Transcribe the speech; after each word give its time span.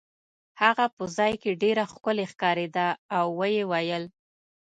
هغه 0.61 0.85
په 0.95 1.03
ځای 1.17 1.33
کې 1.41 1.59
ډېره 1.63 1.83
ښکلې 1.91 2.25
ښکارېده 2.31 2.87
او 3.17 3.25
ویې 3.39 3.63
ویل. 3.71 4.03